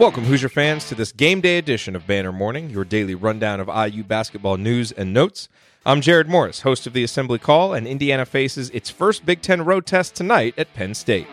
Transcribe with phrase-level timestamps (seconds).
[0.00, 3.68] Welcome, Hoosier fans, to this game day edition of Banner Morning, your daily rundown of
[3.68, 5.50] IU basketball news and notes.
[5.84, 9.62] I'm Jared Morris, host of the Assembly Call, and Indiana faces its first Big Ten
[9.62, 11.26] road test tonight at Penn State.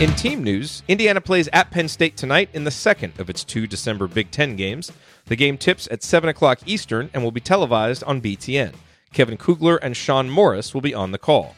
[0.00, 3.66] In team news, Indiana plays at Penn State tonight in the second of its two
[3.66, 4.90] December Big Ten games.
[5.26, 8.72] The game tips at 7 o'clock Eastern and will be televised on BTN.
[9.12, 11.56] Kevin Kugler and Shon Morris will be on the call.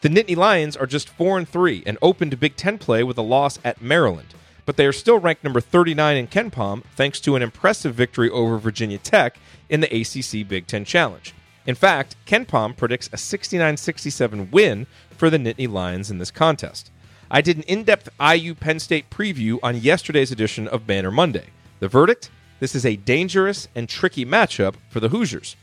[0.00, 3.22] The Nittany Lions are just 4 and 3 and opened Big Ten play with a
[3.22, 4.34] loss at Maryland
[4.68, 8.58] but they are still ranked number 39 in KenPom thanks to an impressive victory over
[8.58, 9.38] Virginia Tech
[9.70, 11.32] in the ACC Big Ten Challenge.
[11.64, 16.90] In fact, KenPom predicts a 69 67 win for the Nittany Lions in this contest.
[17.30, 21.46] I did an in depth IU Penn State preview on yesterday's edition of Banner Monday.
[21.80, 22.30] The verdict?
[22.60, 25.56] This is a dangerous and tricky matchup for the Hoosiers.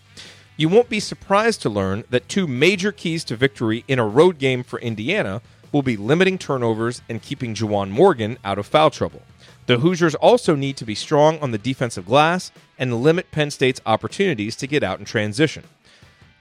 [0.58, 4.40] You won't be surprised to learn that two major keys to victory in a road
[4.40, 5.44] game for Indiana
[5.76, 9.24] will be limiting turnovers and keeping Juwan Morgan out of foul trouble.
[9.66, 13.82] The Hoosiers also need to be strong on the defensive glass and limit Penn State's
[13.86, 15.66] opportunities to get out in transition.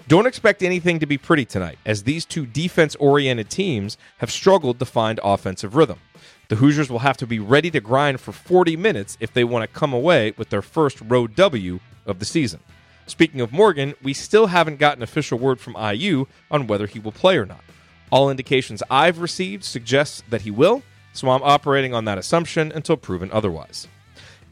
[0.06, 4.78] Don't expect anything to be pretty tonight, as these two defense oriented teams have struggled
[4.78, 5.98] to find offensive rhythm.
[6.46, 9.64] The Hoosiers will have to be ready to grind for 40 minutes if they want
[9.64, 12.60] to come away with their first road W of the season.
[13.08, 17.10] Speaking of Morgan, we still haven't gotten official word from IU on whether he will
[17.10, 17.64] play or not.
[18.10, 22.96] All indications I've received suggest that he will, so I'm operating on that assumption until
[22.96, 23.88] proven otherwise.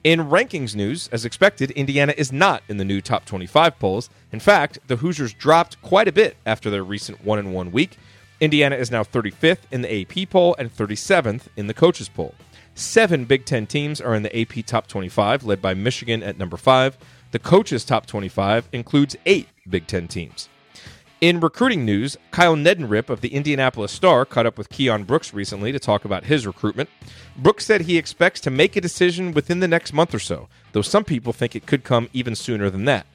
[0.04, 4.10] In rankings news, as expected, Indiana is not in the new top 25 polls.
[4.32, 7.98] In fact, the Hoosiers dropped quite a bit after their recent 1 and 1 week.
[8.40, 12.34] Indiana is now 35th in the AP poll and 37th in the coaches poll.
[12.74, 16.56] Seven Big Ten teams are in the AP top 25, led by Michigan at number
[16.56, 16.98] 5.
[17.30, 20.48] The coaches top 25 includes eight Big Ten teams.
[21.22, 25.70] In recruiting news, Kyle Neddenriep of the Indianapolis Star caught up with Keion Brooks recently
[25.70, 26.90] to talk about his recruitment.
[27.36, 30.82] Brooks said he expects to make a decision within the next month or so, though
[30.82, 33.06] some people think it could come even sooner than that.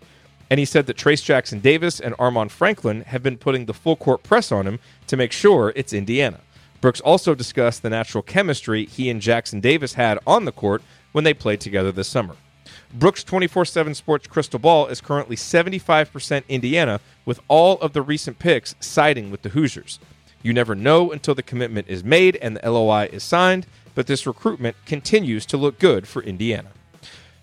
[0.49, 3.97] And he said that Trayce Jackson Davis and Armaan Franklin have been putting the full
[3.97, 6.39] court press on him to make sure it's Indiana.
[6.79, 10.81] Brooks also discussed the natural chemistry he and Jackson Davis had on the court
[11.11, 12.37] when they played together this summer.
[12.93, 18.39] Brooks 24 7 Sports Crystal Ball is currently 75% Indiana, with all of the recent
[18.39, 19.99] picks siding with the Hoosiers.
[20.41, 24.25] You never know until the commitment is made and the LOI is signed, but this
[24.25, 26.69] recruitment continues to look good for Indiana.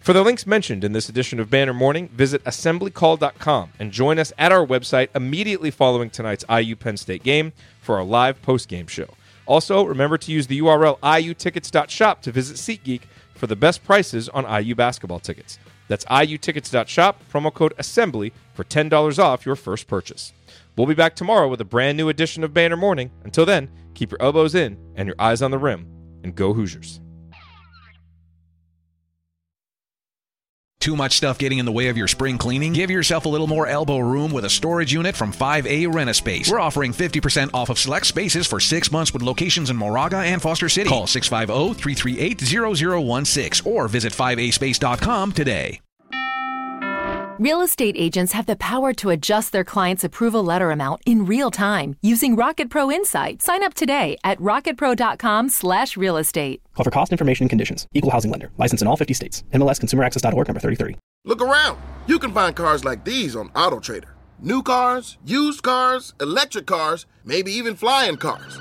[0.00, 4.32] For the links mentioned in this edition of Banner Morning, visit assemblycall.com and join us
[4.38, 9.08] at our website immediately following tonight's IU Penn State game for our live post-game show.
[9.46, 13.02] Also, remember to use the URL iutickets.shop to visit SeatGeek
[13.34, 15.58] for the best prices on IU basketball tickets.
[15.88, 20.32] That's iutickets.shop, promo code ASSEMBLY for $10 off your first purchase.
[20.76, 23.10] We'll be back tomorrow with a brand new edition of Banner Morning.
[23.22, 25.86] Until then, keep your elbows in and your eyes on the rim,
[26.22, 27.00] and go Hoosiers.
[30.84, 32.74] Too much stuff getting in the way of your spring cleaning?
[32.74, 36.50] Give yourself a little more elbow room with a storage unit from 5A Rent-A-Space.
[36.50, 40.42] We're offering 50% off of select spaces for six months with locations in Moraga and
[40.42, 40.90] Foster City.
[40.90, 45.80] Call 650-338-0016 or visit 5aspace.com today.
[47.40, 51.50] Real estate agents have the power to adjust their client's approval letter amount in real
[51.50, 53.42] time using Rocket Pro Insight.
[53.42, 56.62] Sign up today at rocketpro.com slash real estate.
[56.76, 57.88] Call for cost information and conditions.
[57.92, 58.52] Equal housing lender.
[58.56, 59.42] License in all 50 states.
[59.52, 60.96] MLS ConsumerAccess.org number 33.
[61.24, 61.76] Look around.
[62.06, 64.10] You can find cars like these on AutoTrader.
[64.38, 68.60] New cars, used cars, electric cars, maybe even flying cars.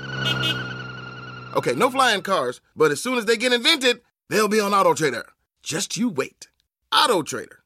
[1.54, 5.22] Okay, no flying cars, but as soon as they get invented, they'll be on AutoTrader.
[5.62, 6.48] Just you wait.
[6.92, 7.58] AutoTrader.